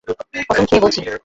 কসম 0.49 0.65
খেয়ে 0.65 0.83
বলছি। 0.83 0.99